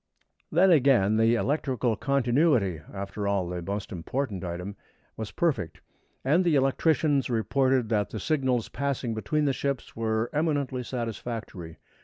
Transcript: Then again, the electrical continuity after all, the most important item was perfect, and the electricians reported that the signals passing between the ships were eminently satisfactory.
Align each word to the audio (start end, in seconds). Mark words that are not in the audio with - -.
Then 0.51 0.71
again, 0.71 1.17
the 1.17 1.35
electrical 1.35 1.95
continuity 1.95 2.81
after 2.91 3.27
all, 3.27 3.47
the 3.47 3.61
most 3.61 3.91
important 3.91 4.43
item 4.43 4.75
was 5.15 5.29
perfect, 5.29 5.79
and 6.25 6.43
the 6.43 6.55
electricians 6.55 7.29
reported 7.29 7.89
that 7.89 8.09
the 8.09 8.19
signals 8.19 8.67
passing 8.67 9.13
between 9.13 9.45
the 9.45 9.53
ships 9.53 9.95
were 9.95 10.31
eminently 10.33 10.81
satisfactory. 10.81 11.77